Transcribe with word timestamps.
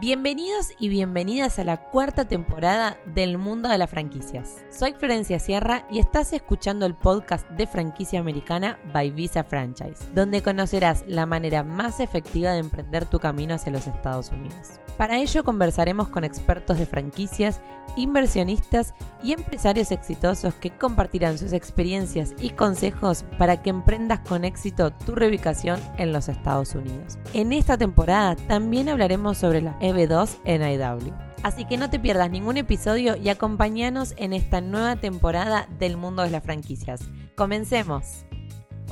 Bienvenidos 0.00 0.72
y 0.78 0.88
bienvenidas 0.88 1.58
a 1.58 1.64
la 1.64 1.76
cuarta 1.76 2.26
temporada 2.26 2.96
del 3.04 3.36
mundo 3.36 3.68
de 3.68 3.76
las 3.76 3.90
franquicias. 3.90 4.64
Soy 4.70 4.94
Florencia 4.94 5.38
Sierra 5.38 5.86
y 5.90 5.98
estás 5.98 6.32
escuchando 6.32 6.86
el 6.86 6.94
podcast 6.94 7.46
de 7.50 7.66
franquicia 7.66 8.18
americana 8.18 8.78
by 8.94 9.10
Visa 9.10 9.44
Franchise, 9.44 10.02
donde 10.14 10.40
conocerás 10.40 11.04
la 11.06 11.26
manera 11.26 11.64
más 11.64 12.00
efectiva 12.00 12.52
de 12.52 12.60
emprender 12.60 13.04
tu 13.04 13.18
camino 13.18 13.56
hacia 13.56 13.72
los 13.72 13.86
Estados 13.86 14.30
Unidos. 14.30 14.80
Para 14.96 15.18
ello 15.18 15.44
conversaremos 15.44 16.08
con 16.08 16.24
expertos 16.24 16.78
de 16.78 16.86
franquicias, 16.86 17.60
inversionistas 17.96 18.94
y 19.22 19.32
empresarios 19.32 19.92
exitosos 19.92 20.54
que 20.54 20.70
compartirán 20.70 21.38
sus 21.38 21.52
experiencias 21.52 22.34
y 22.38 22.50
consejos 22.50 23.24
para 23.38 23.62
que 23.62 23.70
emprendas 23.70 24.20
con 24.20 24.44
éxito 24.44 24.92
tu 24.92 25.14
reubicación 25.14 25.80
en 25.96 26.12
los 26.12 26.28
Estados 26.28 26.74
Unidos. 26.74 27.18
En 27.32 27.52
esta 27.52 27.76
temporada 27.76 28.36
también 28.36 28.88
hablaremos 28.88 29.38
sobre 29.38 29.62
la 29.62 29.76
EB2 29.90 30.38
en 30.44 30.62
IW. 30.62 31.12
Así 31.42 31.64
que 31.64 31.76
no 31.76 31.88
te 31.88 31.98
pierdas 31.98 32.30
ningún 32.30 32.56
episodio 32.56 33.16
y 33.16 33.28
acompáñanos 33.28 34.14
en 34.18 34.32
esta 34.32 34.60
nueva 34.60 34.96
temporada 34.96 35.68
del 35.78 35.96
mundo 35.96 36.22
de 36.22 36.30
las 36.30 36.42
franquicias. 36.42 37.00
Comencemos. 37.34 38.26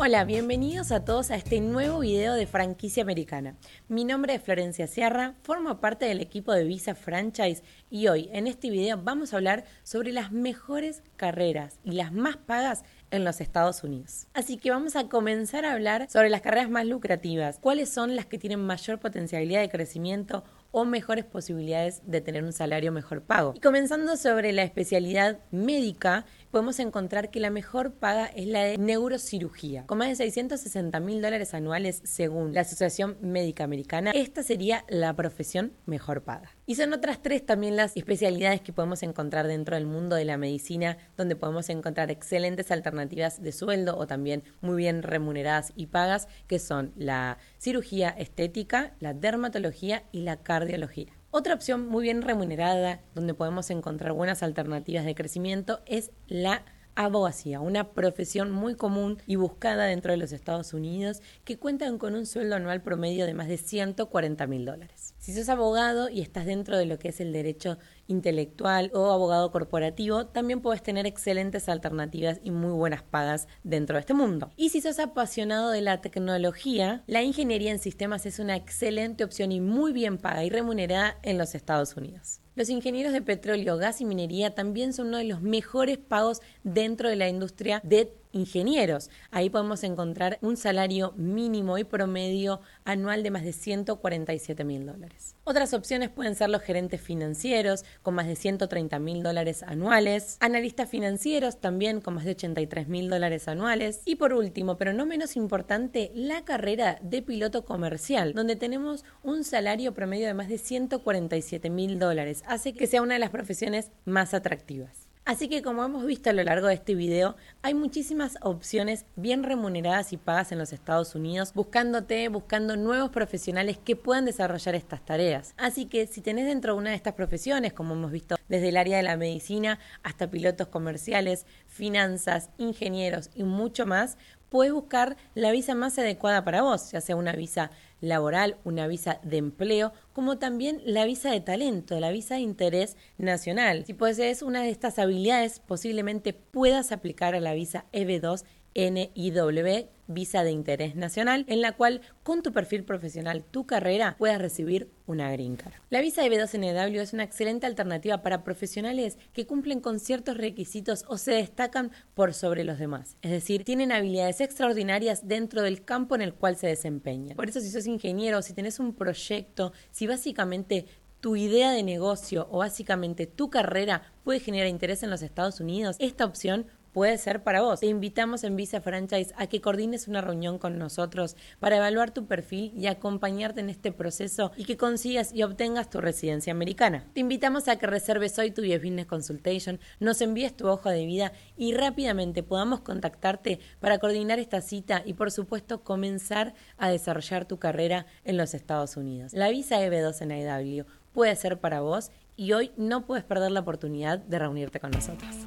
Hola, 0.00 0.24
bienvenidos 0.24 0.92
a 0.92 1.04
todos 1.04 1.32
a 1.32 1.34
este 1.34 1.60
nuevo 1.60 1.98
video 1.98 2.34
de 2.34 2.46
franquicia 2.46 3.02
americana. 3.02 3.56
Mi 3.88 4.04
nombre 4.04 4.32
es 4.32 4.42
Florencia 4.42 4.86
Sierra, 4.86 5.34
formo 5.42 5.80
parte 5.80 6.06
del 6.06 6.20
equipo 6.20 6.52
de 6.52 6.62
Visa 6.62 6.94
Franchise 6.94 7.64
y 7.90 8.06
hoy 8.06 8.30
en 8.32 8.46
este 8.46 8.70
video 8.70 9.02
vamos 9.02 9.32
a 9.32 9.38
hablar 9.38 9.64
sobre 9.82 10.12
las 10.12 10.30
mejores 10.30 11.02
carreras 11.16 11.80
y 11.82 11.92
las 11.92 12.12
más 12.12 12.36
pagas 12.36 12.84
en 13.10 13.24
los 13.24 13.40
Estados 13.40 13.82
Unidos. 13.82 14.28
Así 14.34 14.56
que 14.56 14.70
vamos 14.70 14.94
a 14.94 15.08
comenzar 15.08 15.64
a 15.64 15.72
hablar 15.72 16.08
sobre 16.08 16.30
las 16.30 16.42
carreras 16.42 16.70
más 16.70 16.86
lucrativas, 16.86 17.58
cuáles 17.58 17.88
son 17.88 18.14
las 18.14 18.26
que 18.26 18.38
tienen 18.38 18.64
mayor 18.64 19.00
potencialidad 19.00 19.62
de 19.62 19.68
crecimiento 19.68 20.44
o 20.70 20.84
mejores 20.84 21.24
posibilidades 21.24 22.02
de 22.04 22.20
tener 22.20 22.44
un 22.44 22.52
salario 22.52 22.92
mejor 22.92 23.22
pago. 23.22 23.54
Y 23.56 23.60
comenzando 23.60 24.16
sobre 24.16 24.52
la 24.52 24.62
especialidad 24.62 25.38
médica, 25.50 26.26
podemos 26.50 26.78
encontrar 26.80 27.30
que 27.30 27.40
la 27.40 27.50
mejor 27.50 27.92
paga 27.92 28.26
es 28.26 28.46
la 28.46 28.64
de 28.64 28.78
neurocirugía. 28.78 29.86
Con 29.86 29.98
más 29.98 30.08
de 30.08 30.16
660 30.16 31.00
mil 31.00 31.20
dólares 31.20 31.54
anuales 31.54 32.00
según 32.04 32.54
la 32.54 32.62
Asociación 32.62 33.16
Médica 33.20 33.64
Americana, 33.64 34.10
esta 34.12 34.42
sería 34.42 34.84
la 34.88 35.14
profesión 35.14 35.72
mejor 35.86 36.22
paga. 36.22 36.50
Y 36.66 36.74
son 36.74 36.92
otras 36.92 37.22
tres 37.22 37.44
también 37.44 37.76
las 37.76 37.96
especialidades 37.96 38.60
que 38.60 38.72
podemos 38.72 39.02
encontrar 39.02 39.46
dentro 39.46 39.76
del 39.76 39.86
mundo 39.86 40.16
de 40.16 40.24
la 40.24 40.36
medicina, 40.36 40.98
donde 41.16 41.36
podemos 41.36 41.68
encontrar 41.68 42.10
excelentes 42.10 42.70
alternativas 42.70 43.42
de 43.42 43.52
sueldo 43.52 43.96
o 43.96 44.06
también 44.06 44.42
muy 44.60 44.76
bien 44.76 45.02
remuneradas 45.02 45.72
y 45.76 45.86
pagas, 45.86 46.28
que 46.46 46.58
son 46.58 46.92
la 46.96 47.38
cirugía 47.58 48.10
estética, 48.10 48.94
la 49.00 49.14
dermatología 49.14 50.04
y 50.12 50.20
la 50.22 50.36
cardiología. 50.36 51.17
Otra 51.38 51.54
opción 51.54 51.86
muy 51.86 52.02
bien 52.02 52.22
remunerada, 52.22 53.00
donde 53.14 53.32
podemos 53.32 53.70
encontrar 53.70 54.12
buenas 54.12 54.42
alternativas 54.42 55.04
de 55.04 55.14
crecimiento, 55.14 55.78
es 55.86 56.10
la 56.26 56.64
abogacía, 56.96 57.60
una 57.60 57.92
profesión 57.92 58.50
muy 58.50 58.74
común 58.74 59.18
y 59.24 59.36
buscada 59.36 59.84
dentro 59.84 60.10
de 60.10 60.16
los 60.16 60.32
Estados 60.32 60.72
Unidos 60.74 61.22
que 61.44 61.56
cuentan 61.56 61.98
con 61.98 62.16
un 62.16 62.26
sueldo 62.26 62.56
anual 62.56 62.82
promedio 62.82 63.24
de 63.24 63.34
más 63.34 63.46
de 63.46 63.56
140 63.56 64.48
mil 64.48 64.64
dólares. 64.64 65.14
Si 65.18 65.32
sos 65.32 65.48
abogado 65.48 66.08
y 66.08 66.22
estás 66.22 66.44
dentro 66.44 66.76
de 66.76 66.86
lo 66.86 66.98
que 66.98 67.10
es 67.10 67.20
el 67.20 67.32
derecho 67.32 67.78
intelectual 68.08 68.90
o 68.92 69.12
abogado 69.12 69.52
corporativo, 69.52 70.26
también 70.26 70.60
puedes 70.60 70.82
tener 70.82 71.06
excelentes 71.06 71.68
alternativas 71.68 72.40
y 72.42 72.50
muy 72.50 72.72
buenas 72.72 73.04
pagas 73.04 73.46
dentro 73.62 73.94
de 73.94 74.00
este 74.00 74.14
mundo. 74.14 74.50
Y 74.56 74.70
si 74.70 74.80
sos 74.80 74.98
apasionado 74.98 75.70
de 75.70 75.82
la 75.82 76.00
tecnología, 76.00 77.04
la 77.06 77.22
ingeniería 77.22 77.70
en 77.70 77.78
sistemas 77.78 78.26
es 78.26 78.40
una 78.40 78.56
excelente 78.56 79.22
opción 79.22 79.52
y 79.52 79.60
muy 79.60 79.92
bien 79.92 80.18
paga 80.18 80.44
y 80.44 80.50
remunerada 80.50 81.18
en 81.22 81.38
los 81.38 81.54
Estados 81.54 81.96
Unidos. 81.96 82.40
Los 82.58 82.70
ingenieros 82.70 83.12
de 83.12 83.22
petróleo, 83.22 83.76
gas 83.76 84.00
y 84.00 84.04
minería 84.04 84.52
también 84.52 84.92
son 84.92 85.08
uno 85.08 85.18
de 85.18 85.24
los 85.24 85.42
mejores 85.42 85.96
pagos 85.96 86.40
dentro 86.64 87.08
de 87.08 87.14
la 87.14 87.28
industria 87.28 87.80
de 87.84 88.12
ingenieros. 88.32 89.10
Ahí 89.30 89.50
podemos 89.50 89.84
encontrar 89.84 90.38
un 90.40 90.56
salario 90.56 91.12
mínimo 91.16 91.78
y 91.78 91.84
promedio 91.84 92.60
anual 92.84 93.22
de 93.22 93.30
más 93.30 93.44
de 93.44 93.52
147 93.52 94.64
mil 94.64 94.86
dólares. 94.86 95.34
Otras 95.44 95.72
opciones 95.72 96.10
pueden 96.10 96.34
ser 96.34 96.50
los 96.50 96.62
gerentes 96.62 97.00
financieros 97.00 97.84
con 98.02 98.14
más 98.14 98.26
de 98.26 98.36
130 98.36 98.98
mil 98.98 99.22
dólares 99.22 99.62
anuales, 99.62 100.36
analistas 100.40 100.88
financieros 100.88 101.60
también 101.60 102.00
con 102.00 102.14
más 102.14 102.24
de 102.24 102.32
83 102.32 102.88
mil 102.88 103.08
dólares 103.08 103.48
anuales 103.48 104.02
y 104.04 104.16
por 104.16 104.32
último, 104.32 104.76
pero 104.76 104.92
no 104.92 105.06
menos 105.06 105.36
importante, 105.36 106.10
la 106.14 106.44
carrera 106.44 106.98
de 107.02 107.22
piloto 107.22 107.64
comercial, 107.64 108.34
donde 108.34 108.56
tenemos 108.56 109.04
un 109.22 109.44
salario 109.44 109.94
promedio 109.94 110.26
de 110.26 110.34
más 110.34 110.48
de 110.48 110.58
147 110.58 111.70
mil 111.70 111.98
dólares. 111.98 112.42
Hace 112.46 112.74
que 112.74 112.86
sea 112.86 113.02
una 113.02 113.14
de 113.14 113.20
las 113.20 113.30
profesiones 113.30 113.90
más 114.04 114.34
atractivas. 114.34 115.07
Así 115.28 115.50
que 115.50 115.60
como 115.60 115.84
hemos 115.84 116.06
visto 116.06 116.30
a 116.30 116.32
lo 116.32 116.42
largo 116.42 116.68
de 116.68 116.74
este 116.74 116.94
video, 116.94 117.36
hay 117.60 117.74
muchísimas 117.74 118.38
opciones 118.40 119.04
bien 119.14 119.42
remuneradas 119.42 120.14
y 120.14 120.16
pagas 120.16 120.52
en 120.52 120.58
los 120.58 120.72
Estados 120.72 121.14
Unidos, 121.14 121.52
buscándote, 121.52 122.30
buscando 122.30 122.76
nuevos 122.78 123.10
profesionales 123.10 123.76
que 123.76 123.94
puedan 123.94 124.24
desarrollar 124.24 124.74
estas 124.74 125.04
tareas. 125.04 125.52
Así 125.58 125.84
que 125.84 126.06
si 126.06 126.22
tenés 126.22 126.46
dentro 126.46 126.72
de 126.72 126.78
una 126.78 126.90
de 126.90 126.96
estas 126.96 127.12
profesiones, 127.12 127.74
como 127.74 127.92
hemos 127.92 128.10
visto 128.10 128.37
desde 128.48 128.68
el 128.70 128.76
área 128.76 128.96
de 128.96 129.02
la 129.02 129.16
medicina 129.16 129.78
hasta 130.02 130.30
pilotos 130.30 130.68
comerciales, 130.68 131.46
finanzas, 131.66 132.50
ingenieros 132.58 133.30
y 133.34 133.44
mucho 133.44 133.86
más, 133.86 134.18
puedes 134.48 134.72
buscar 134.72 135.16
la 135.34 135.52
visa 135.52 135.74
más 135.74 135.98
adecuada 135.98 136.44
para 136.44 136.62
vos, 136.62 136.90
ya 136.92 137.00
sea 137.00 137.16
una 137.16 137.32
visa 137.32 137.70
laboral, 138.00 138.56
una 138.64 138.86
visa 138.86 139.20
de 139.22 139.38
empleo, 139.38 139.92
como 140.12 140.38
también 140.38 140.80
la 140.84 141.04
visa 141.04 141.30
de 141.30 141.40
talento, 141.40 141.98
la 142.00 142.10
visa 142.10 142.36
de 142.36 142.40
interés 142.40 142.96
nacional. 143.18 143.84
Si 143.86 143.94
posees 143.94 144.42
una 144.42 144.62
de 144.62 144.70
estas 144.70 144.98
habilidades, 144.98 145.60
posiblemente 145.60 146.32
puedas 146.32 146.92
aplicar 146.92 147.34
a 147.34 147.40
la 147.40 147.54
visa 147.54 147.86
EB2 147.92 148.44
NIW, 148.78 149.88
visa 150.06 150.44
de 150.44 150.52
interés 150.52 150.94
nacional, 150.94 151.44
en 151.48 151.60
la 151.60 151.72
cual 151.72 152.00
con 152.22 152.42
tu 152.42 152.52
perfil 152.52 152.84
profesional, 152.84 153.44
tu 153.44 153.66
carrera, 153.66 154.14
puedas 154.18 154.40
recibir 154.40 154.90
una 155.06 155.30
green 155.32 155.56
card. 155.56 155.74
La 155.90 156.00
visa 156.00 156.22
de 156.22 156.30
B2NW 156.30 157.00
es 157.00 157.12
una 157.12 157.24
excelente 157.24 157.66
alternativa 157.66 158.22
para 158.22 158.44
profesionales 158.44 159.18
que 159.32 159.46
cumplen 159.46 159.80
con 159.80 159.98
ciertos 159.98 160.36
requisitos 160.36 161.04
o 161.08 161.18
se 161.18 161.32
destacan 161.32 161.90
por 162.14 162.34
sobre 162.34 162.64
los 162.64 162.78
demás. 162.78 163.16
Es 163.20 163.32
decir, 163.32 163.64
tienen 163.64 163.92
habilidades 163.92 164.40
extraordinarias 164.40 165.26
dentro 165.26 165.62
del 165.62 165.84
campo 165.84 166.14
en 166.14 166.22
el 166.22 166.34
cual 166.34 166.56
se 166.56 166.68
desempeñan. 166.68 167.36
Por 167.36 167.48
eso 167.48 167.60
si 167.60 167.70
sos 167.70 167.86
ingeniero, 167.86 168.42
si 168.42 168.54
tenés 168.54 168.78
un 168.78 168.94
proyecto, 168.94 169.72
si 169.90 170.06
básicamente 170.06 170.86
tu 171.20 171.34
idea 171.36 171.72
de 171.72 171.82
negocio 171.82 172.46
o 172.50 172.58
básicamente 172.58 173.26
tu 173.26 173.50
carrera 173.50 174.02
puede 174.22 174.40
generar 174.40 174.68
interés 174.68 175.02
en 175.02 175.10
los 175.10 175.22
Estados 175.22 175.60
Unidos, 175.60 175.96
esta 175.98 176.24
opción 176.24 176.66
puede 176.98 177.16
ser 177.16 177.44
para 177.44 177.62
vos. 177.62 177.78
Te 177.78 177.86
invitamos 177.86 178.42
en 178.42 178.56
Visa 178.56 178.80
Franchise 178.80 179.32
a 179.36 179.46
que 179.46 179.60
coordines 179.60 180.08
una 180.08 180.20
reunión 180.20 180.58
con 180.58 180.80
nosotros 180.80 181.36
para 181.60 181.76
evaluar 181.76 182.10
tu 182.10 182.26
perfil 182.26 182.72
y 182.76 182.88
acompañarte 182.88 183.60
en 183.60 183.70
este 183.70 183.92
proceso 183.92 184.50
y 184.56 184.64
que 184.64 184.76
consigas 184.76 185.32
y 185.32 185.44
obtengas 185.44 185.90
tu 185.90 186.00
residencia 186.00 186.52
americana. 186.52 187.06
Te 187.12 187.20
invitamos 187.20 187.68
a 187.68 187.76
que 187.76 187.86
reserves 187.86 188.36
hoy 188.40 188.50
tu 188.50 188.62
Business 188.62 189.06
Consultation, 189.06 189.78
nos 190.00 190.20
envíes 190.20 190.56
tu 190.56 190.66
hoja 190.66 190.90
de 190.90 191.06
vida 191.06 191.32
y 191.56 191.72
rápidamente 191.72 192.42
podamos 192.42 192.80
contactarte 192.80 193.60
para 193.78 194.00
coordinar 194.00 194.40
esta 194.40 194.60
cita 194.60 195.04
y 195.06 195.12
por 195.12 195.30
supuesto 195.30 195.84
comenzar 195.84 196.54
a 196.78 196.88
desarrollar 196.88 197.44
tu 197.44 197.60
carrera 197.60 198.06
en 198.24 198.36
los 198.36 198.54
Estados 198.54 198.96
Unidos. 198.96 199.34
La 199.34 199.50
visa 199.50 199.80
EB2 199.80 200.20
en 200.20 200.32
IW 200.32 200.84
puede 201.12 201.36
ser 201.36 201.60
para 201.60 201.80
vos 201.80 202.10
y 202.34 202.54
hoy 202.54 202.72
no 202.76 203.06
puedes 203.06 203.22
perder 203.22 203.52
la 203.52 203.60
oportunidad 203.60 204.18
de 204.18 204.40
reunirte 204.40 204.80
con 204.80 204.90
nosotros. 204.90 205.46